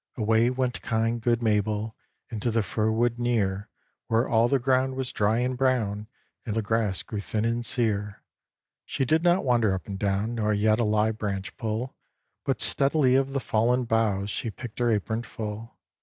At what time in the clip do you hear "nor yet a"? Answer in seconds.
10.33-10.83